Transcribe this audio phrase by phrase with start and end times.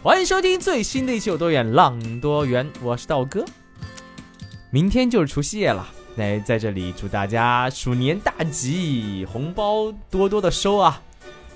[0.00, 3.44] 欢迎收听最新的一期《有多远浪多远》，我是道哥。
[4.70, 11.02] 明天就是除夕夜了，来在这里祝大家鼠年大吉，红包多多的收啊！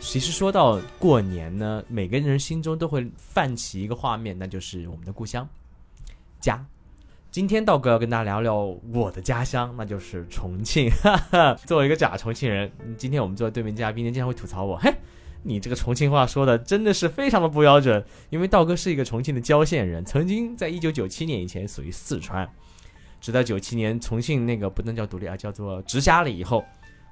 [0.01, 5.49] 其实说到过年呢，每个人心中都会泛起一个画面，那就是我们的故乡
[6.41, 6.67] 家。
[7.31, 10.91] 今天道哥要跟大家聊聊我的家乡，那就是重庆。
[11.01, 14.93] 哈哈，作为一个假重庆人，今天我们坐在对面嘉宾经常会吐槽我，嘿。
[15.45, 22.49] 你这个重庆话说的真的是非常的不标准，因为道哥是一个重庆的郊县人，曾经在一九九七年以前属于四川，
[23.21, 26.65] 直到九七年重庆那个不能叫独立啊，叫做直辖了以后，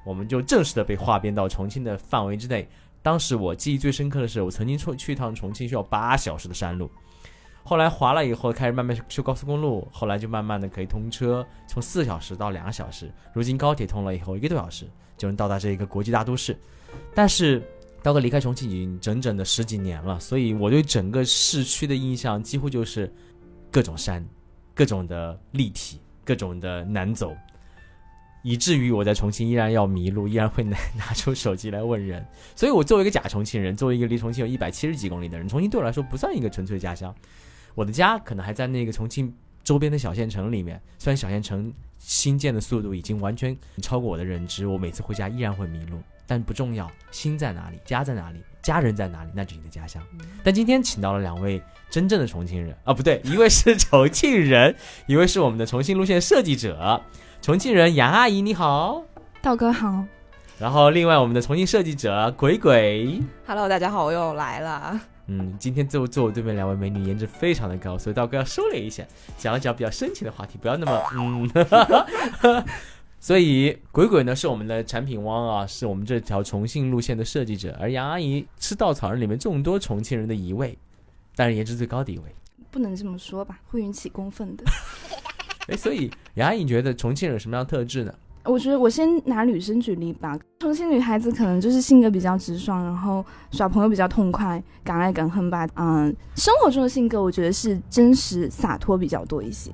[0.04, 2.68] 我们就正式的被划编到重庆的范围之内。
[3.02, 6.88] 当时我记忆最深刻的是，我曾经出去一趟重庆需要八小时的山路，
[7.64, 14.86] 后来划了以后开始慢慢修高速公路，后来就慢慢的可以通车，从四小时到两个小时，如今高铁通了以后，一个多小时
[15.18, 16.56] 就能到达这一个国际大都市，
[17.12, 17.60] 但是。
[18.02, 23.12] 刀哥离开重庆已经整整的十几年了，所以我对整个市区的印象几乎就是
[23.70, 24.26] 各种山、
[24.74, 27.36] 各种的立体、各种的难走，
[28.42, 32.26] 以至于我在重庆依然要迷路，依然会拿拿出手机来问人。
[32.56, 37.14] 所以我作为一个假重庆人，作为一个离重庆有一百七十几公里的人，重庆对我来说不算一个纯粹的家乡。
[37.74, 45.98] 我的家可能还在那个重庆周边的小县城里面，虽然小县城新建的速度已经完全超过我的认知，我每次回家依然会迷路。
[46.30, 50.00] 但不重要，心在哪里，家在哪里，家人在哪里，那就是你的家乡。
[50.44, 54.72] 但今天请到了两位真正的重庆人啊，不对，一位是重庆人，
[55.08, 57.02] 一位是我们的重庆路线设计者，
[57.42, 59.02] 重庆人杨阿姨你好，
[59.42, 60.04] 道哥好。
[60.56, 65.00] 然后另外我们的重庆设计者鬼鬼，Hello，大家好，我又来了。
[65.26, 69.02] 嗯，今天坐坐我对面两位美女颜值非常的高，所以道哥要收敛一下，
[69.36, 72.64] 讲一讲比较深情的话题，不要那么嗯。
[73.22, 80.76] 所以鬼鬼呢是我们的产品汪啊，是我们这条重庆路线的设计者，而杨阿姨是稻草人里面众多重庆人的一位，
[81.36, 82.24] 当然颜值最高的一位。
[82.70, 84.64] 不能这么说吧，会引起公愤的。
[85.68, 88.14] 哎，所以杨阿姨觉得重庆人有什么样的特质呢？
[88.44, 95.68] 我觉得我先拿女生举例吧，重庆女孩子可能就是性格比较直爽，然后耍朋友比较痛快，敢爱敢恨吧。
[95.74, 99.70] 嗯，生活中的性格我觉得是真实洒脱比较多一些。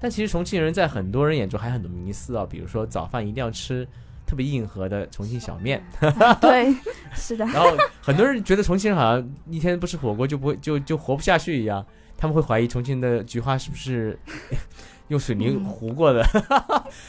[0.00, 3.86] 但其实重庆人在很多人眼中还有很多迷思啊，比如说早饭一定要吃
[4.26, 5.82] 特别硬核的重庆小面。
[6.40, 6.74] 对，
[7.14, 7.44] 是的。
[7.52, 11.84] 然后很多人觉得重庆人好像一天不吃火锅就不会就就活不下去一样，
[12.16, 14.18] 他们会怀疑重庆的菊花是不是
[15.08, 16.24] 用水泥糊过的。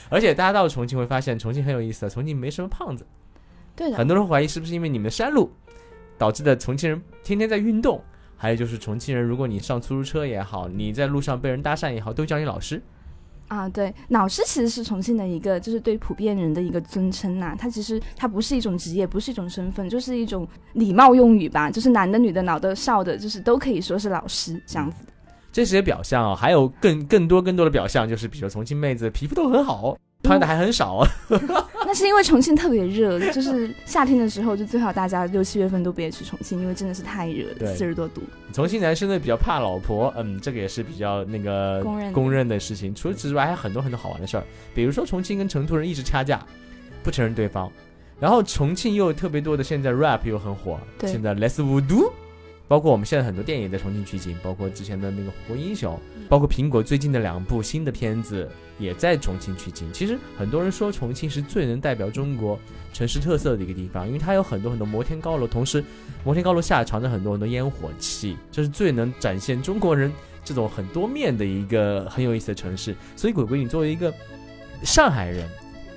[0.09, 3.05] 而且大家到了重庆会发现，重庆很有意思，重庆没什么胖子。
[3.75, 3.97] 对的。
[3.97, 5.51] 很多人怀疑是不是因为你们的山路
[6.17, 8.03] 导致的重庆人天天在运动。
[8.41, 12.81] 还有就是重庆人，如果你上出租车也好，你在路上被人搭讪也好，都叫你老师。
[13.49, 17.53] 啊，对，老师其实是重庆的一个，就是对普遍人的一个尊称呐。
[17.59, 21.69] 它其实它不是一种职业，不是一种身份，就是一种礼貌用语吧。
[21.69, 25.11] 就是男的、女的、老的、少的，就是都可以说是老师这样子的。
[25.51, 29.97] 这些表象啊，还有更更多更多的表象，就是比如重庆妹子皮肤都很好。
[30.29, 31.09] 穿的还很少啊，
[31.87, 38.21] 那是因为重庆特别热，就是夏天的时候就最好大家六七月份都别去重庆，因为真的是太热了，四十多度。
[38.53, 42.93] 重庆男生呢比较怕老婆，嗯，这个也是比较那个公认公认的事情。
[42.93, 44.43] 除此之外，还有很多很多好玩的事儿，
[44.75, 46.39] 比如说重庆跟成都人一直掐架，
[47.01, 47.71] 不承认对方。
[48.19, 52.11] 然后重庆又有特别多的，现在 rap 又很火，现在 less voodoo。
[52.69, 55.95] 包括我们现在很多电影在重庆取景，包括之前的那个《火锅英雄》，
[56.29, 58.47] 包括苹果最近的两部新的片子
[58.77, 59.89] 也在重庆取景。
[59.91, 62.59] 其实很多人说重庆是最能代表中国
[62.93, 65.83] 城市特色的一个地方，因为它有很多很多摩天高楼，同时
[66.23, 70.11] 摩天高楼下藏着很多很多烟火气，这是最能展现中国人
[70.45, 72.95] 这种很多面的一个很有意思的城市。
[73.15, 74.13] 所以鬼鬼，你作为一个
[74.83, 75.49] 上海人。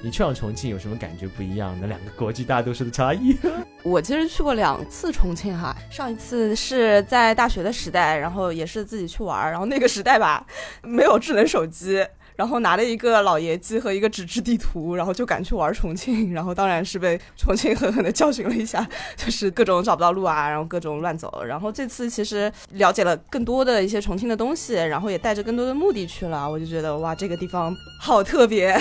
[0.05, 1.87] 你去往重庆有什么感觉不一样的？
[1.87, 3.37] 两个国际大都市的差异。
[3.85, 10.45] 我其实去过两次重庆哈，上一次是在大学的时代，然后也是自己去玩儿，然后那个时代吧，
[10.83, 12.05] 没有智能手机，
[12.35, 18.85] 然后拿了一个老爷机和一个纸质地图，然后就赶去玩重庆，然后当然是被重庆狠狠的教训了一下，
[19.17, 21.45] 就是各种找不到路啊，然后各种乱走。
[21.45, 28.77] 然后这次其实了解了更多的一些重庆的东西，然后也带着更多的目的去了，我就觉得哇，这个地方好特别。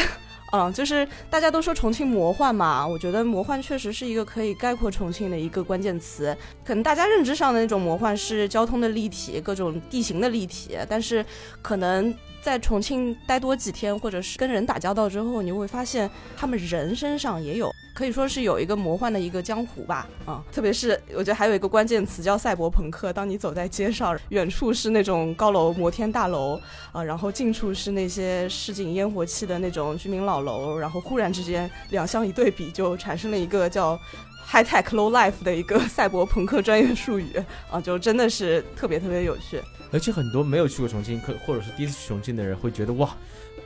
[0.52, 6.36] 嗯，就是大家都说重庆魔幻嘛，我觉得魔幻确实是一个可以概括重庆的一个关键词。
[6.64, 11.26] 可能大家认知上的那种魔幻是交通的立体，各种地形的立体，但是
[11.62, 20.08] 可能在重庆待多几天，或者是跟人打交道之后，你会发现他们人身上也有，可以说是有一个魔幻的一个江湖吧。
[20.26, 23.12] 啊、特别是我觉得还有一个关键词叫赛博朋克。
[23.12, 26.60] 当你走在街上，远处是那种高楼摩天大楼，
[26.92, 34.00] 啊，然后近处是那些市井烟火气的那种居民老楼，然后忽然之间两相一对比，就产生了一个叫
[34.46, 39.62] high tech low life 的一个赛博朋克专业术语啊，就真的是特别特别有趣。
[39.92, 43.10] 而且很多没有去过重庆，可或者是第一次去重庆的人会觉得哇，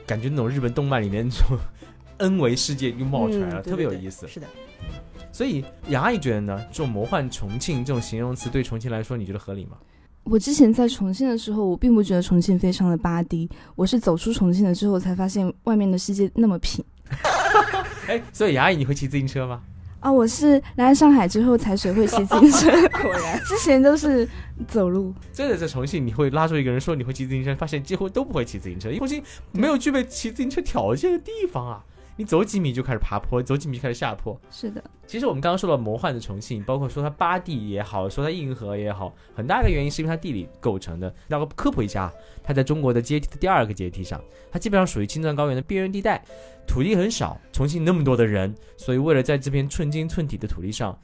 [0.04, 1.56] 感觉那种日本动漫里面那种
[2.18, 4.26] N 维世界又冒出来了，嗯对特别有意思。
[4.26, 4.46] 是的，
[5.32, 9.76] 所以杨阿姨觉得呢，这种魔幻重庆这种形容词对重庆来说，你觉得合理吗？
[10.24, 16.84] 我之前在重庆的时候，我并不觉得重庆非常的巴低， 我是走出重庆了之后才发现外面的世界那么平。
[18.08, 19.62] 哎，所以杨阿姨你会骑自行车吗？
[20.00, 22.70] 啊，我是来上海之后才学会骑自行车，
[23.02, 23.40] 果然。
[23.44, 24.28] 之前都是
[24.68, 25.12] 走路。
[25.32, 29.22] 真的在重庆，你会拉住一个人说你会骑自行车，发现几乎都不会骑自行车，因为重庆
[29.52, 31.84] 没有具备骑自行车条件的地方啊。
[32.16, 34.38] 你走几米就开始爬坡，走几米就开始下坡。
[34.50, 41.14] 是的，其实我们刚刚说到魔幻的重庆，包括说它八地也好，说它硬核也好，很大一个原因是因为它地理构成的。
[41.28, 42.10] 那个科普一下，
[42.42, 44.18] 它在中国的阶梯的第二个阶梯上，
[44.50, 46.24] 它基本上属于青藏高原的边缘地带，
[46.66, 47.38] 土地很少。
[47.52, 50.98] 重庆那么多的人，所以为了在这片寸金寸土的土地上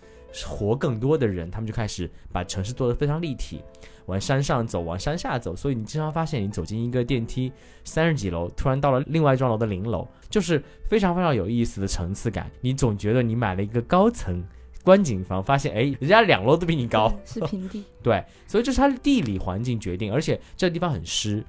[0.46, 3.62] 活更多的人，他们就开始把城市做得非常立体，
[4.06, 5.54] 往山上走，往山下走。
[5.54, 7.52] 所以你经常发现，你走进一个电梯，
[7.84, 12.50] 三十几楼，突然到了另外一幢楼的零楼，就是非常非常有意思的层次感。
[12.60, 14.42] 你总觉得你买了一个高层
[14.84, 17.12] 观景房，发现哎，人家两楼都比你高。
[17.24, 17.84] 是 平地。
[18.02, 21.44] 对，所以这是它的地理环境决定，而且这个地方很湿，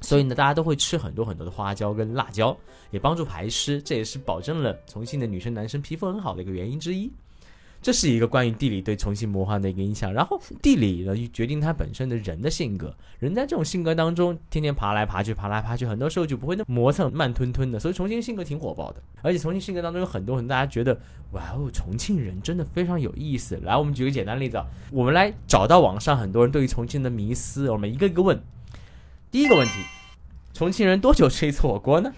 [0.00, 2.56] 所以呢，大家都会吃很多很多的花椒跟辣椒，
[2.90, 7.12] 也帮助排湿，这也是保证了重庆的女生男生皮肤很好的一个原因之一。
[7.80, 21.00] 这是一个关于地理对重庆魔幻的一个影响，然后地理呢决定他本身的人的性格，人在这种性格当中，天天爬来爬去，爬来爬去，很多时候就不会那么磨蹭、慢吞吞的，所以重庆性格挺火爆的，而且重庆性格当中有很多很多大家觉得，
[21.32, 23.56] 哇哦，重庆人真的非常有意思。
[23.62, 28.40] 来，我们举个简单例子啊，我们来找到网上很多人对于重庆的迷思，我们一个一个问。
[29.30, 29.72] 第一个问题，
[30.52, 32.12] 重庆人多久吃一次火锅呢？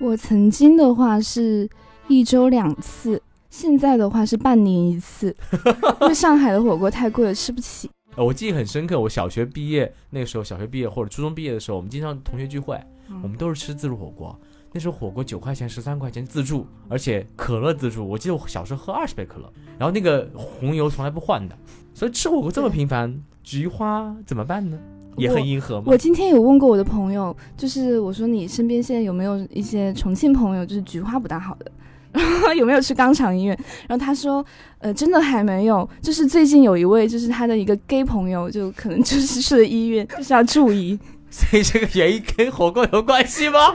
[0.00, 1.68] 我曾经的话是
[2.08, 5.34] 一周两次，现在的话是半年一次，
[6.00, 7.88] 因为上海的火锅太贵了，吃不起。
[8.16, 12.80] 呃我记忆很深刻，我小学毕业那个时候，小学毕业或者初中毕业的时候，我们经常同学聚会，
[13.22, 14.36] 我们都是吃自助火锅。
[14.72, 18.06] 那时候火锅九块钱、十三块钱自助，而且可乐自助。
[18.06, 21.56] 我记得我小时候喝二十杯可乐，然后那个红油从来不换的。
[21.94, 24.78] 所以吃火锅这么频繁，菊花怎么办呢？
[25.16, 25.96] 也很硬核吗我？
[25.96, 31.72] 今天有问过我的朋友，就是我说你身边现在有没有一些重庆朋友，就是菊花不大好的，
[32.56, 33.58] 有没有去肛肠医院？
[33.88, 34.44] 然后他说，
[34.78, 40.98] 呃，真的还没有，就是最近有一位，就是他的一个 gay 朋友，就可能就是去了医院， 就是要注意，
[41.30, 43.74] 所以这个原因跟火锅有关系吗？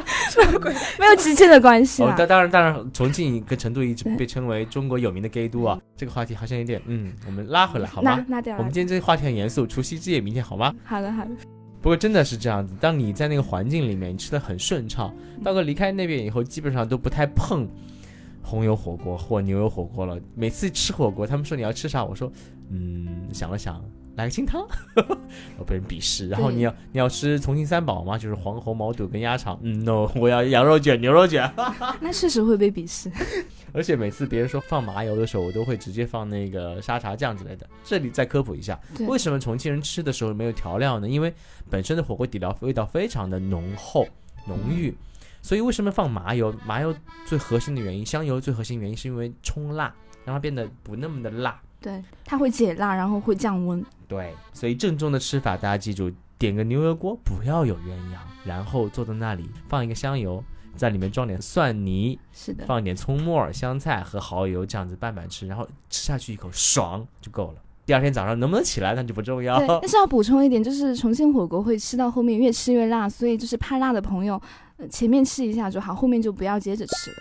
[1.00, 2.16] 没有直接的关系哦，啦。
[2.18, 5.80] 当当然当然，重庆跟成都一直被称为中国有名的 gay 都啊。
[5.96, 8.16] 这个话题好像有点，嗯，我们拉回来好吗？
[8.28, 8.72] 那那掉我们。
[8.72, 10.74] 今天这个话题很严肃，除夕之夜明天好吗？
[10.84, 11.32] 好的好的，
[11.82, 15.14] 不过真的是这样子，当你在那个环境里面，你吃的很顺畅，
[15.44, 17.68] 到个离开那边以后，基本上都不太碰
[18.44, 20.20] 红油火锅或牛油火锅了。
[20.36, 22.32] 每次吃火锅，他们说你要吃啥，我说
[22.70, 23.84] 嗯，想了想，
[24.16, 24.68] 来个清汤，
[25.58, 26.28] 我被人鄙视。
[26.28, 28.18] 然后你要你要吃重庆三宝吗？
[28.18, 29.60] 就是黄喉、毛肚跟鸭肠。
[29.64, 31.52] 嗯，no，我要羊肉卷、牛肉卷。
[32.00, 33.12] 那确实会被鄙视。
[33.76, 37.68] 而且每次别人说放麻油的时候，我都会直接放那个沙茶酱之类的。
[37.84, 41.10] 这里再科普一下，为什么重庆人吃的时候没有调料呢？
[41.10, 41.34] 因为
[41.72, 44.08] 本身的火锅底料味道非常的浓厚
[44.46, 44.94] 浓郁，
[45.44, 46.56] 所以为什么放麻油？
[46.66, 46.96] 麻油
[47.26, 51.62] 最核心的原因，香油最核心原因是因为冲辣，让它变得不那么的辣。
[51.82, 53.86] 对，它会解辣，然后会降温。
[54.08, 56.10] 对，所以正宗的吃法，大家记住，
[56.40, 60.42] 点个牛油锅，不要有鸳鸯，然后坐在那里放一个香油，
[60.78, 67.56] 在里面装点蒜泥，是的，放一点葱末、香菜和蚝油，这样子拌拌吃，然后吃下去一口爽就够了。
[67.86, 69.58] 第二天早上能不能起来那就不重要。
[69.58, 77.18] 对，但是要补充一点，就是重庆火锅会吃到后面越吃越辣，所以就是怕辣的朋友，呃，前面吃一下就好，后面就不要接着吃了。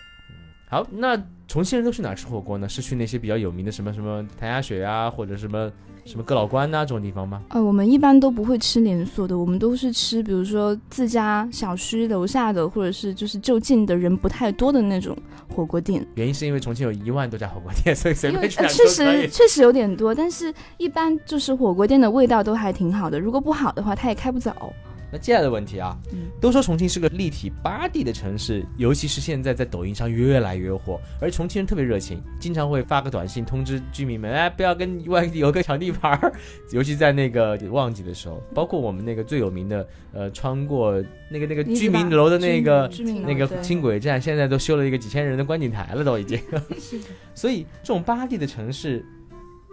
[0.69, 1.15] 好，那
[1.47, 2.67] 重庆人都去哪儿吃火锅呢？
[2.67, 5.71] 是去那些比较有名的什么什么谭鸭血啊，或者什么
[6.07, 7.43] 什么哥老关呐、这种地方吗？
[7.51, 15.15] 呃，我们一般都不会吃连锁的，我们都是吃，比如说自家小区楼下的，或者是就是就近的人不太多的那种
[15.55, 16.03] 火锅店。
[16.15, 19.29] 原因是因为重庆有一万多家火锅店，所以随便去哪呃确实。
[19.29, 24.73] 确实有点多，但是一般就是火锅店的味道都还挺好的，如果不好的话，它也开不走。
[25.13, 36.33] 那接下来的问题啊，嗯都说重庆是个立体八 D 的城市，尤其是现在在抖音上越来越火，而重庆人特别热情，经常会发个短信通知居民们，哎，不要跟外地游客抢地盘儿，
[36.73, 40.93] 尤其在那个旺季的时候，包括我们那个最有名的，呃，穿过
[41.31, 42.91] 那个那个居民楼的那个
[43.27, 46.39] 那个轻轨站，现在都修了一个几千人的观景台了，都已经。
[46.79, 46.99] 是
[47.35, 49.05] 所以这种八 D 的城市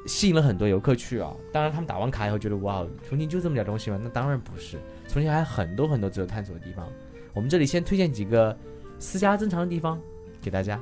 [0.05, 1.31] 吸引了很多游客去啊。
[1.51, 3.99] 当然，他们打完卡以后觉得哇，重庆就这么点东西吗？
[4.01, 4.77] 那当然不是，
[5.11, 6.87] 重庆还有很多很多值得探索的地方。
[7.33, 8.55] 我们这里先推荐几个
[8.99, 9.99] 私家珍藏的地方
[10.39, 10.79] 给大家。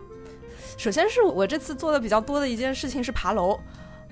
[0.77, 3.57] 首先是我这次做的比较多的一件事情是爬楼，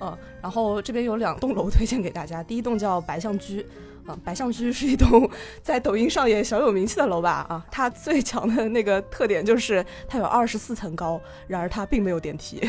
[0.00, 3.64] 嗯，然后这边有两栋楼推荐给大家，第一栋叫白象居。
[4.06, 5.28] 啊，白象居是一栋
[5.64, 7.44] 在抖音上也小有名气的楼吧？
[7.48, 12.60] 啊，它最强的那个特点就是它有二十四层高，然而它并没有电梯。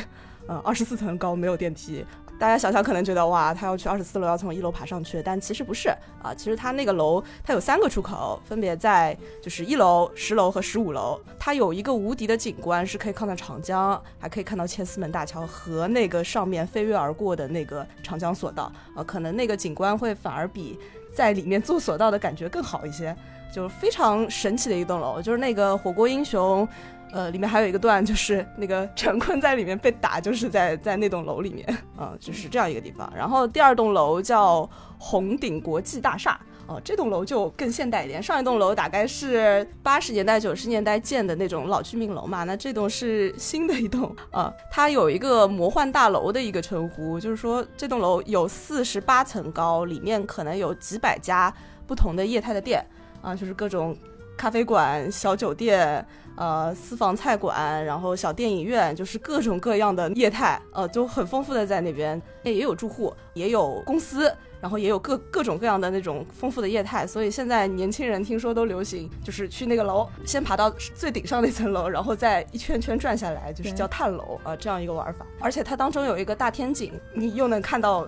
[0.48, 2.04] 嗯，二十四层高没有电梯，
[2.40, 5.90] 大家想想可能觉得哇，他要去二十四楼，要从一楼爬上去，但其实不是
[6.22, 6.34] 啊。
[6.38, 11.20] 其实它那个楼它有三个出口，分别在就是一楼、十楼和十五楼。
[11.40, 19.04] 它有一个无敌的景观，是可以看到长江，还可以看到千厮门大桥和那个上面飞跃而过的那个长江索道啊。
[19.04, 20.80] 可能那个景观会反而比
[21.16, 23.16] 在里面坐索道的感觉更好一些，
[23.52, 26.68] 就是非常神奇的一栋楼，就是那个火锅英雄。
[27.12, 33.12] 呃，里面还有一个段，就是那个陈坤在里面被打，就是在在那栋楼里面，啊、就是这样一个地方。
[33.16, 38.22] 然后第二栋楼叫红顶国际大厦，哦、这栋楼就更现代一点。
[38.22, 51.54] 上一栋楼大概是八十年代、九十年代建的那种老居民楼嘛，那这栋是新的一栋啊、它有一个魔幻大楼的一个称呼，就是说这栋楼有四十八层高，里面可能有几百家
[51.88, 52.86] 不同的业态的店
[53.22, 53.98] 啊、就是各种
[54.38, 56.06] 咖啡馆、小酒店。
[56.40, 75.26] 呃，私房菜馆，然后小电影院，就是各种各样的业态，呃，都很丰富的在那边，也有住户，也有公司，然后也有各各种各样的那种丰富的业态，所以现在年轻人听说都流行，就是去那个楼，先爬到最顶上那层楼，然后再一圈圈转下来，就是叫探楼啊、这样一个玩法。
[75.40, 78.08] 而且它当中有一个大天井，你又能看到。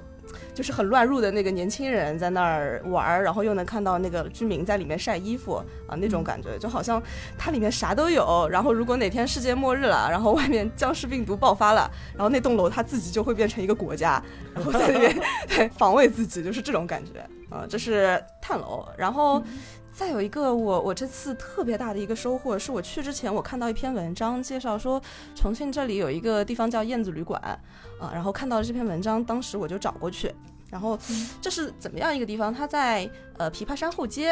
[0.53, 5.55] 就是很乱入的那个年轻人在那儿玩儿，然后又能看到那个居民在里面晒衣服
[5.87, 7.01] 啊，那种感觉就好像
[7.37, 8.47] 它里面啥都有。
[8.49, 14.21] 然后如果哪天世界末日了，然后外面 僵尸病毒爆发了，然后那栋楼它自己就会变成一个国家，
[14.53, 17.19] 然后在那边对防卫自己，就是这种感觉
[17.49, 17.65] 啊。
[17.69, 19.43] 这是探楼，然后。
[19.99, 25.01] 再有一个我我这次特别大的一个收获，是我去之前我看到一篇文章介绍说，
[25.35, 27.37] 重庆这里有一个地方叫燕子旅馆，
[27.99, 30.33] 啊，然后看到了这篇文章，当时我就找过去，
[30.69, 30.97] 然后
[31.41, 32.53] 这是怎么样一个地方？
[32.53, 34.31] 它在呃琵琶山后街，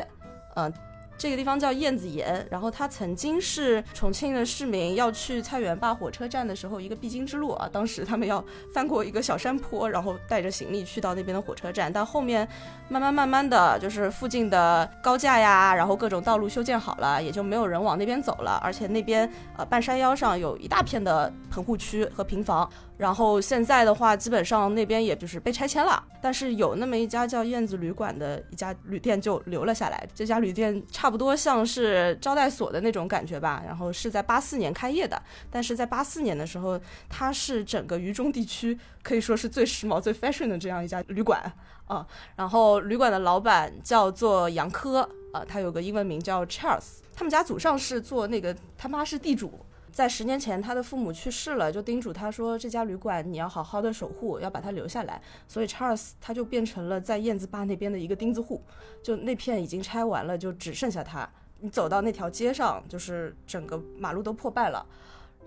[0.56, 0.72] 呃。
[1.18, 7.68] 这个地方叫燕子岩，然后它曾经是重庆的市民要去菜园坝火车站的时候一个必经之路啊。
[7.72, 12.48] 当时他们要翻过一个小山坡，然后带着行李去到那边的火车站，但后面
[12.88, 18.62] 慢慢慢慢的就是附近的高架呀，然后各种道路修建好了，也就没有人往那边走了。
[18.64, 30.08] 而且那边呃半山腰上有一大片的棚户区和平房，然后现在的话基本上那边也就是被拆迁了，但是有那么一家叫燕子旅馆的一家旅店就留了下来。
[30.16, 41.40] 这家旅店差不多像是招待所的那种感觉吧，然后是在八四年开业的，但是在八四年的时候，它是整个渝中地区可以说是最时髦、最 fashion 的这样一家旅馆
[41.86, 42.06] 啊。
[42.36, 49.60] 然后旅馆的老板叫做杨科啊，他有个英文名叫 Charles，他们家祖上是做那个，他妈是地主。
[49.98, 58.62] 在十年前，他的父母去世了，就叮嘱他说：“这家旅馆你要好好的守护，要把它留下来。”所以 Charles 他就变成了在燕子坝那边的一个钉子户，
[59.02, 61.28] 就那片已经拆完了，就只剩下他。
[61.60, 64.86] 你走到那条街上，就是整个马路都破败了。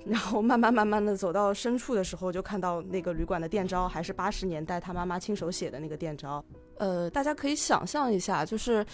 [0.04, 6.45] 然后慢慢慢慢的走到深处的时候，就看到那个旅馆的店招还是八十年代他妈妈亲手写的那个店招。
[6.78, 8.85] 呃，大家可以想象一下，就是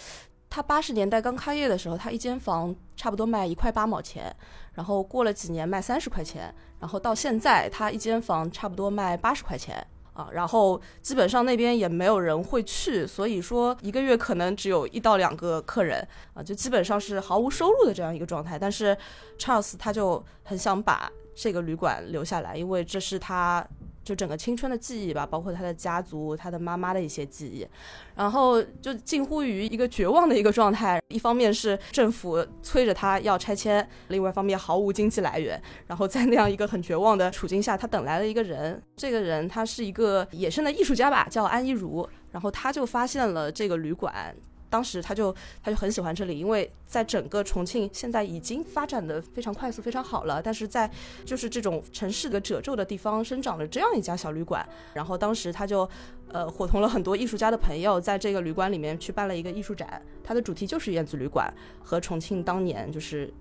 [0.57, 4.35] 他八十年代刚开业的时候，他一间房差不多卖一块八毛钱，
[4.73, 9.85] 然后过了几年卖三十块钱，然后到现在他一间房差不多卖八十块钱。
[10.13, 18.57] 啊，然后基本上那边也没有人会去，所以说一个月可能只有一到两个客人啊，就基本上是毫无收入的这样一个状态。
[18.57, 18.97] 但是
[19.37, 23.63] Charles 他就很想把这个旅馆留下来，因为这是他
[24.07, 27.67] 就整个青春的记忆吧，包括他的家族、他的妈妈的一些记忆，
[28.15, 30.97] 然后就近乎于一个绝望的一个状态。
[31.09, 35.61] 一方面是政府催着他要拆迁，另外一方面毫无经济来源。
[35.87, 42.07] 然后在那样一个很绝望的处境下，他等来了一个人，这个人他是一个野生的艺术家吧，叫安一如。
[42.31, 44.33] 然后他就发现了这个旅馆。
[44.69, 45.33] 当时他就
[45.63, 50.89] 他就很喜欢这里，因为在整个重庆现在已经发展的非常快速、非常好了，但是在
[51.25, 55.89] 就是这种城市的褶皱的地方生长了这样一家小旅馆，然后当时他就
[56.29, 63.33] 呃伙同了很多艺术家的朋友，在这个旅馆里面去办了一个艺术展，它的主题就是燕子旅馆和重庆当年就是。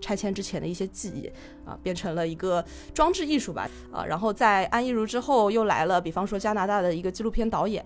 [0.00, 1.26] 拆迁之前的一些记忆
[1.64, 4.04] 啊，变成了一个装置艺术吧啊。
[4.04, 7.82] 然后在安逸如之后，又来了，比方说加拿大的一个纪录片导演，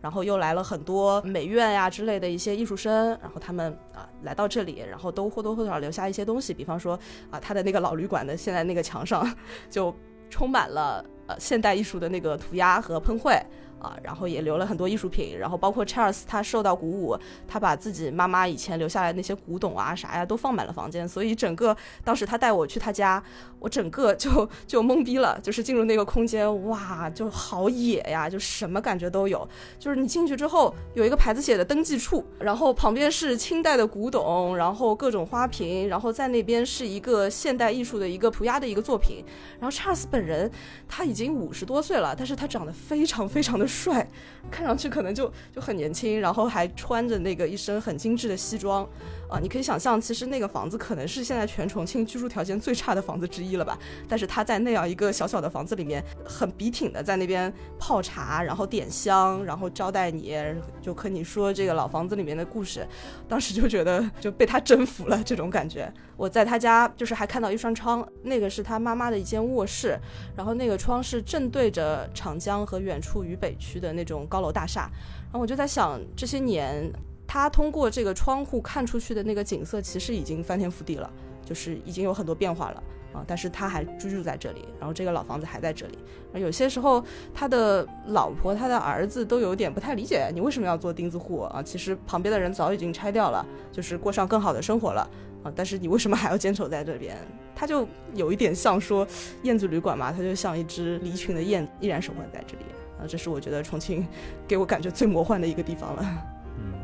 [0.00, 6.98] 然后又来了很多美院呀之类的一些艺术生，然后他们啊来到这里，然后都或多或少留下一些东西，比方说
[7.30, 9.30] 啊他的那个老旅馆的现在那个墙上
[9.68, 9.94] 就
[10.30, 13.38] 充满了呃现代艺术的那个涂鸦和喷绘。
[13.80, 17.16] 啊，然后也留了很多艺术品，然后包括 Charles 他受到鼓舞，
[17.46, 23.22] 他把自己妈妈以前留下来那些古董啊啥呀都放满了房间，所以整个当时他带我去他家，
[23.60, 39.24] 我整个就就懵逼了，就是进入那个空间，哇，就好野呀，就什么感觉都有，就是你进去之后有一个牌子写的登记处，然后旁边是清代的古董，然后各种花瓶，然后在那边是一个现代艺术的一个涂鸦的一个作品，
[39.60, 40.50] 然后 Charles 本人
[40.88, 43.67] 他已经五十多岁了，但是他长得非常非常的。
[43.68, 44.08] 帅，
[44.50, 48.88] 看上去可能就就很年轻，然后还穿着那个一身很精致的西装，
[49.28, 53.78] 啊，你可以想象，其实那个房子可能是现在全重庆居住条件最差的房子之一了吧？
[54.08, 60.34] 但是他在那样一个小小的房子里面，很笔挺的在那边泡茶，然后点香，然后招待你，
[60.80, 62.86] 就和你说这个老房子里面的故事，
[63.28, 65.92] 当时就觉得就被他征服了这种感觉。
[66.16, 69.98] 我在他家就是还看到一扇窗，那个是他妈妈的一间卧室，
[70.36, 74.90] 然后那个窗是正对着长江和远处渝北区的那种高楼大厦，
[75.26, 76.90] 然后我就在想，这些年
[77.28, 81.08] 他通过这个窗户看出去的那个景色，其实已经翻天覆地了，
[81.44, 82.82] 就是已经有很多变化了
[83.12, 85.98] 啊，但是他还居住在这里，然后这个老房子还在这里，
[86.34, 91.62] 有些时候他的老婆、他的儿子都有点不太理解，你为什么要做钉子户啊？
[91.62, 95.08] 其实旁边的人早已经拆掉了，就是过上更好的生活了。
[95.44, 95.52] 啊！
[95.54, 97.16] 但是你为什么还要坚守在这边？
[97.54, 99.06] 他就有一点像说
[99.44, 102.64] 燕子旅馆嘛，它就像一只离群的燕，依然生活在这里。
[102.98, 104.04] 啊，这是我觉得重庆
[104.48, 106.04] 给我感觉最魔幻的一个地方了。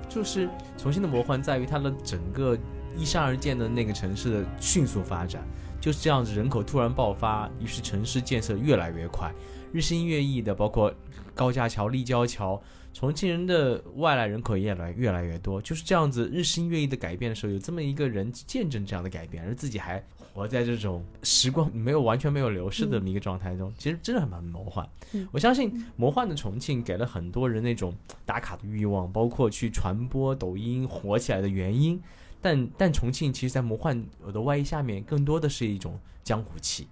[0.09, 2.57] 就是重庆的魔幻在于它的整个
[2.97, 5.43] 依山而建的那个城市的迅速发展，
[5.81, 9.33] 就是这样子，人口突然爆发，于是城市建设越来越快，
[9.73, 10.95] 日新月异的，包括
[11.35, 12.63] 高架桥、立交桥。
[12.97, 20.01] 重庆人的外来人口也来越来越多，就是这样子日新月异的改变的时候，有这么一个人见证这样的改变，而自己还
[20.35, 24.87] 活在这种时光没有完全没有流逝的这么一个状态中，其实真的很蛮魔幻。
[25.31, 27.95] 我相信魔幻的重庆给了很多人那种
[28.27, 32.03] 打卡的欲望，包括去传播抖音火起来的原因。
[32.43, 36.89] 但但重庆其实，在魔幻的外衣下面，更多的是一种江湖气，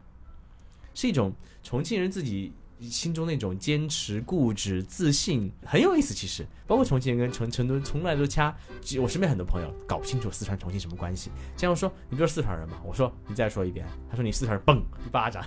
[0.95, 2.53] 是一种重庆人自己。
[2.83, 6.13] 心中那种坚持、固执、自信很有意思。
[6.13, 8.55] 其实，包括重庆人跟成成都从来都掐。
[9.01, 11.31] 我身边很多朋友搞不清楚四川、重庆什么关系。
[11.57, 12.77] 这样说，你不是四川人吗？
[12.85, 13.87] 我说你再说一遍。
[14.11, 15.45] 他说你四川人，嘣一巴掌。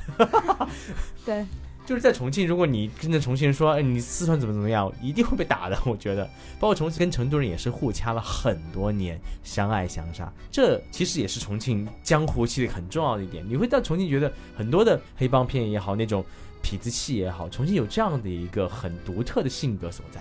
[1.25, 1.45] 对，
[1.85, 5.77] 就是在重庆，如果你跟着重庆人说，哎，你四川怎么怎么样，一定会被打的。
[5.85, 6.25] 我觉得，
[6.59, 10.31] 包括重庆跟成都人也是互掐了很多年，相爱相杀。
[10.49, 13.45] 这其实也是重庆江湖气的很重要的一点。
[13.47, 16.25] 你会到重庆觉得很多的黑帮片也好，那种。
[16.65, 20.19] 痞子气也好，重庆有这样的一个很独特的性格所在，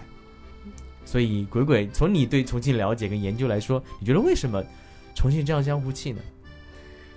[1.06, 4.62] 所以鬼鬼从你对重庆了解跟研究来说，你觉得为什么
[5.14, 6.20] 重庆这样江湖气呢？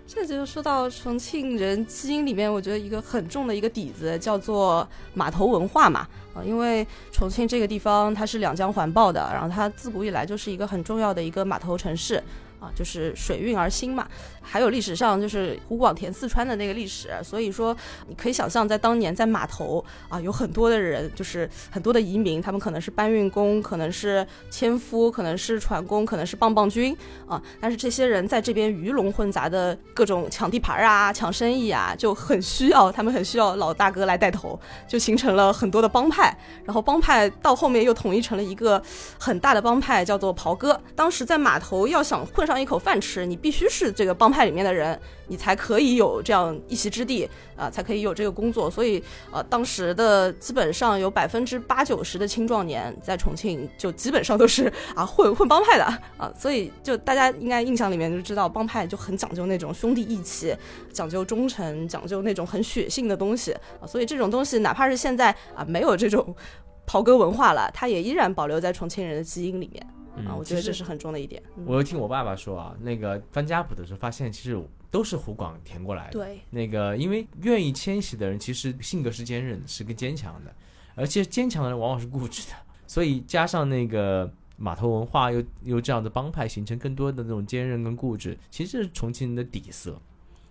[0.07, 12.23] 这就说到重庆人基因里面，我觉得一个很重的一个底子叫做码头文化嘛啊，因为重庆这个地方它是两江环抱的，然后它自古以来就是一个很重要的一个码头城市。
[12.59, 14.07] 啊，就是水运而兴嘛，
[14.41, 38.81] 还有历史上就是湖广填四川的那个历史，所以说你可以想象，在当年在码头啊，有很多的人，就是很多的移民，他们可能是搬运工，可能是纤夫，可能是船工，可能是棒棒军啊，但是这些人在这边鱼龙混杂的各种抢地盘啊、抢生意啊，就很需要他们很需要老大哥来带头，就形成了很多的帮派，然后帮派到后面又统一成了一个
[39.19, 40.81] 很大的帮派，叫做袍哥。
[40.95, 42.46] 当时在码头要想混。
[42.47, 48.71] 上一口饭吃，你必须是这个帮派里面的人，你才可以有这样一席之地啊，才可以有这个工作。
[48.71, 55.83] 所以，呃，当时的基本上有百分之八九十的青壮年在重庆，就基本上都是啊混混帮派的
[56.17, 56.31] 啊。
[56.39, 60.55] 所以，就大家应该印象里面就知道，帮派就很讲究那种兄弟义气，
[60.93, 63.85] 讲究忠诚，讲究那种很血性的东西啊。
[63.85, 66.33] 所以，这种东西哪怕是现在啊没有这种
[66.87, 69.85] 袍哥文化了，它也依然保留在重庆人的基因里面。
[70.25, 71.41] 啊，我觉得这是很重的一点。
[71.65, 76.13] 我又听我爸爸说啊，那个翻家谱的时候发现，其实都是湖广填过来的。
[76.13, 80.53] 对，那个因为愿意迁徙的人，其实性格是坚韧，是个坚强的，
[80.95, 82.55] 而且坚强的人往往是固执的。
[82.87, 89.99] 所以加上那个码头文化又又这样的帮派形成更多的那种坚韧跟固执，其实这是重庆人的底色。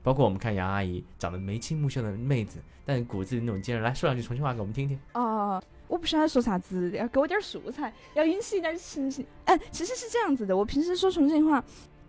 [0.06, 3.82] 包括我们看杨阿姨长得眉清目秀的妹子，但骨子里那种坚韧。
[3.82, 4.96] 来说两句重庆话给我们听听。
[5.14, 9.26] 哦，我不晓得说啥子，要给我点素材，要引起一点情绪。
[9.46, 11.60] 哎，其实是这样子的，我平时说重庆话，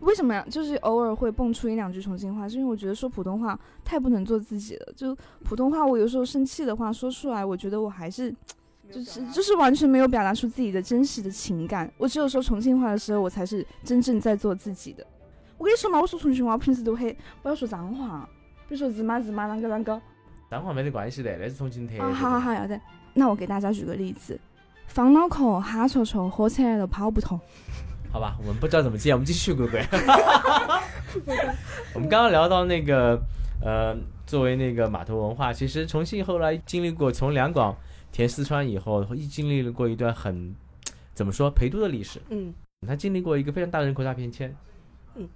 [0.02, 0.46] 为什么呀？
[0.48, 4.94] 就是偶尔会蹦出一两句重庆话，是因为我觉得说普通话太不能做自己了。
[4.96, 8.32] 就普通话，我有时候生气的话说出来，我觉得我还是
[8.92, 11.92] 就是就是完全没有表达出自己的真实的情感。
[11.98, 15.04] 我只有说重庆话的时候，我才是真正在做自己的。
[15.58, 18.28] 我跟你说嘛，我说重庆话，我平时都很不要说脏话，
[18.67, 20.00] 比如说日妈日妈啷个啷个。
[20.50, 22.80] 脏话没得关系的，那是重庆特啊，好好好，要得。
[23.13, 24.39] 那我给大家举个例子，
[24.88, 27.38] 方脑壳，哈戳戳，火车来都跑不通。
[28.12, 29.84] 好吧，我们不知道怎么接，我们继续，贵贵。
[31.93, 33.20] 我们刚刚聊到那个，
[33.62, 37.76] 呃，作为那个码头文化，其实重庆后来经历过从两广
[38.12, 40.56] 填四川以后，一经历了过一段很
[41.13, 42.22] 怎么说陪都的历史。
[42.30, 42.54] 嗯，
[42.88, 44.56] 它经历过一个非常大的人口大变迁。
[45.18, 45.28] 嗯，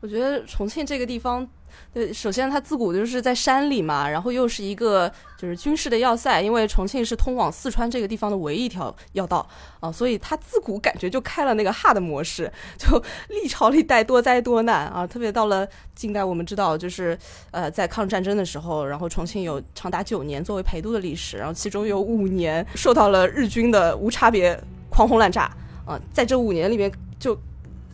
[0.00, 1.48] 我觉得重庆这个地方。
[1.94, 9.44] 对，首先它自古就是在山里嘛，然后又是一个就是军事的要塞，因为重庆是通往四川这个地方的唯一一条要道
[9.78, 17.16] 啊，所以它自古感觉就开了那个 hard 模式，就历朝历代多灾多难啊，特别到了近代，我们知道就是
[17.52, 25.50] 呃在抗日战争的时候，然后重庆有长达九年作为陪都的历史，然后其中有五年受到了日军的无差别狂轰滥炸
[25.86, 27.36] 啊，在这五年里面就。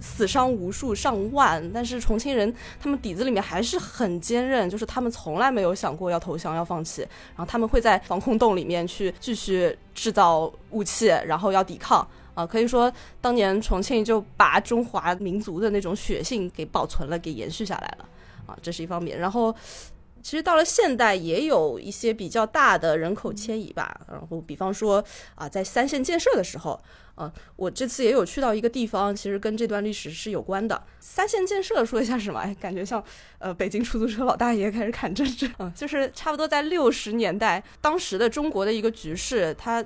[0.00, 7.00] 死伤无数上万，但是重庆人他们底子里面还是很坚韧，就是他们从来没有想过要投降要放弃，
[7.34, 18.06] 然后他们会在防空洞里面去继续制造武器，然后要抵抗啊，可以说当年重庆就把中华民族的那种血性给保存了，给延续下来了
[18.46, 19.18] 啊，这是一方面。
[19.18, 19.54] 然后
[20.26, 25.04] 其实到了现代也有一些比较大的人口迁移吧，然后比方说
[25.36, 26.82] 啊，在三线建设的时候。
[27.14, 30.82] 啊，我这次也有去到一个地方，其实跟这段历史是有关的。
[31.00, 32.38] 三线建设说一下什么？
[32.40, 33.02] 哎，感觉像
[33.38, 35.50] 呃北京出租车老大爷开始砍政治。
[35.58, 39.82] 嗯，就是差不多在六十年代，当时的中国的一个局势，它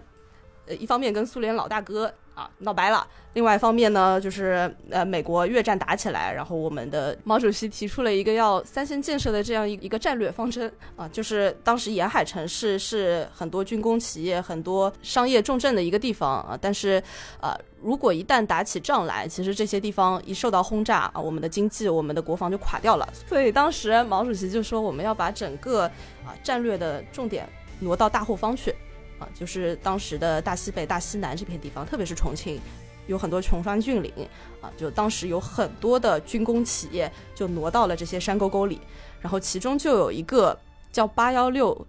[0.66, 2.12] 呃一方面跟苏联老大哥。
[2.32, 3.06] 啊，闹掰了。
[3.34, 16.56] 另外一方面呢，就是呃，美国越战打起来，然后我们的毛主席提出了一个要三线建设的这样一一个战略方针啊，就是当时沿海城市是很多军工企业、很多商业重镇的一个地方啊。
[16.58, 17.02] 但是
[17.42, 23.06] 啊，如果一旦打起仗来，其实这些地方一受到轰炸啊，我们的经济、我们的国防就垮掉了。
[23.28, 25.82] 所以当时毛主席就说，我们要把整个
[26.24, 27.46] 啊战略的重点
[27.80, 28.74] 挪到大后方去。
[29.20, 32.60] 啊，就是当时的大西北、大西南这片地方，特别是重庆，
[33.06, 34.12] 有很多穷山峻岭
[34.60, 38.80] 啊，就当时有很多的军工企业就挪到了这些山沟沟里，
[39.20, 40.58] 然后其中就有一个
[40.90, 41.86] 叫八幺六。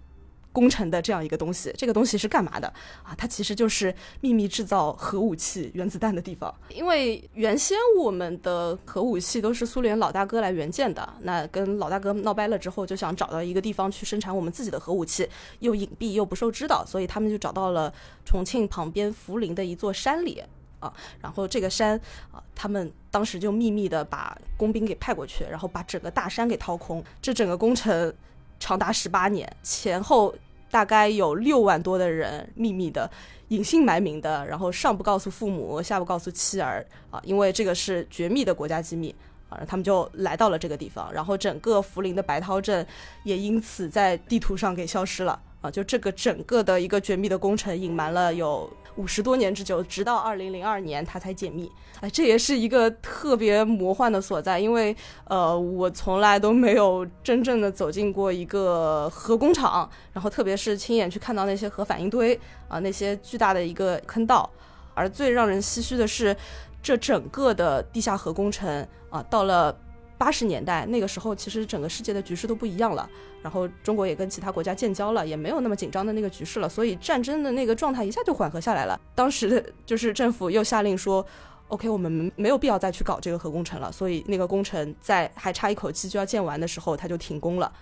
[0.52, 2.68] 工程的这样一个东西，这个东西是干嘛的
[3.02, 3.14] 啊？
[3.16, 6.54] 它其实就是秘密制造核武器、原子弹的地方。
[6.68, 15.26] 因为原先我们的核武器都是苏联老大哥来援建的，那跟老大哥闹掰了之后，就想找到一个地方去生产我们自己的核武器，
[15.60, 17.92] 又隐蔽又不受知道，所以他们就找到了
[18.24, 20.42] 重庆旁边涪陵的一座山里
[20.80, 20.92] 啊。
[21.22, 21.98] 然后这个山
[22.30, 27.02] 啊，他们当时就秘密的把工兵给派过去，然后把整个大山给掏空。
[27.22, 28.14] 这整个工程。
[28.62, 30.32] 长达十八年，前后
[30.70, 33.10] 大概有六万多的人秘密的、
[33.48, 39.12] 隐姓埋名的，然后上不告诉父母，下不告诉妻儿啊，因为这个是绝密的国家机密
[39.48, 42.86] 啊，他们就来到了这个地方，然后整个涪陵的白涛镇
[43.24, 45.36] 也因此在地图上给消失了。
[45.62, 48.68] 啊，就这个整个的一个绝密的工程隐瞒了有。
[48.96, 51.72] 五十多年之久，直到二零零二年它才解密。
[52.02, 54.94] 哎，这也是一个特别魔幻的所在，因为
[55.24, 64.50] 呃，我从来都没有真正的走进过一个核工厂，然后特别是亲眼去看到那些核反应堆啊，那些巨大的一个坑道。
[64.92, 66.36] 而最让人唏嘘的是，
[66.82, 69.74] 这整个的地下核工程啊，到了。
[70.22, 73.10] 八十年代那个时候，其实整个世界的局势都不一样了，
[73.42, 79.00] 然后中国也跟其他国家建交了，也没有那么紧张的那个局势了，所以战争的那个状态一下就缓和下来了。
[79.16, 81.26] 当时就是政府又下令说
[81.66, 87.72] ，OK，我们没有必要再去搞这个核工程了，所以那个工程在还差一口气就要建完的时候，它就停工了。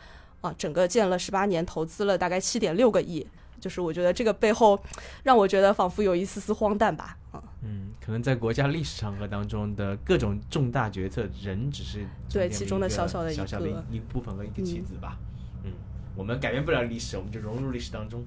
[0.40, 3.26] 啊，整个建了十八年，投资了大概七点六个亿。
[3.60, 4.80] 就是我觉得这个背后，
[5.22, 15.16] 让我觉得仿佛有一丝丝荒诞吧，啊，嗯，可能在国家历史长河当中的各种重大决策，人只是对其中的小小的小小的一部分和一个棋子吧，
[15.62, 15.70] 嗯，
[16.16, 18.24] 我们改变不了历史，我们就融入历史当中。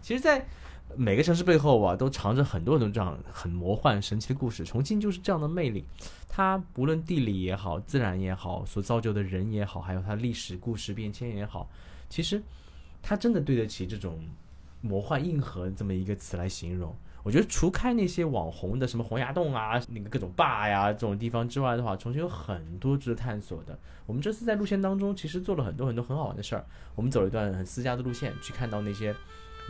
[0.00, 0.46] 其实，在
[0.96, 4.64] 每个城市背后啊，都藏着很多很多这样很魔幻神奇的故事。
[4.64, 5.84] 重庆就是这样的魅力，
[6.28, 11.68] 它不论地理也好，自然也好，所造就的人也好，还有它历史故事变迁也好，
[12.08, 12.40] 其实
[13.02, 14.20] 它真的对得起这种。
[14.86, 23.76] 魔幻硬核这么一个词来形容，我觉得除开那些网红的什么洪崖洞啊、那个各种坝呀这种地方之外的话，重庆有很多值得探索的。
[24.04, 26.66] 我们这次在路线当中，其实做了很多很多很好玩的事儿。
[26.94, 29.16] 我们走了一段很私家的路线，去看到那些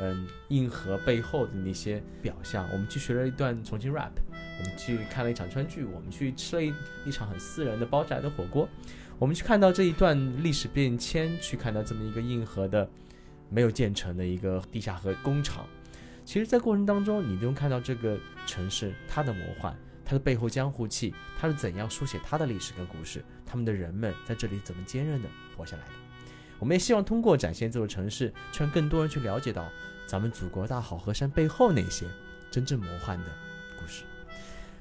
[0.00, 2.68] 嗯硬核背后的那些表象。
[2.72, 4.10] 我们去学了一段重庆 rap，
[4.58, 6.74] 我们去看了一场川剧，我们去吃了一
[7.06, 8.68] 一场很私人的包宅的火锅。
[9.16, 12.90] 我们去看到这一段历史变迁，去看到这么一个硬核的
[13.48, 15.64] 没有建成的一个地下河工厂。
[16.24, 25.90] 其实，在过程当中，你都能看到这个城市它的魔幻，它的背后江湖气，它是怎样书写它的历史跟故事，他们的人们在这里怎么坚韧的活下来的。
[26.58, 29.68] 我们也希望通过展现这座城市，让更多人去了解到
[30.06, 32.06] 咱们祖国大好河山背后那些
[32.50, 33.26] 真正魔幻的
[33.78, 34.04] 故事。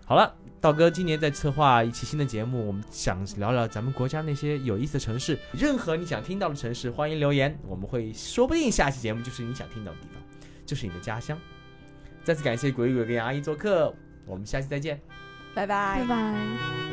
[0.06, 5.38] 好了，道哥今年在策划一期新的节目，我们想聊聊咱们国家那些有意思的城市。
[5.52, 10.23] 任何你想听到的城市，欢迎留言，我们会说不定下期节目就是你想听到的地方。
[10.74, 11.38] 就是你的家乡。
[12.24, 13.94] 再次感谢鬼鬼跟阿姨做客，
[14.26, 15.00] 我们下期再见。
[15.54, 16.93] 拜拜拜拜。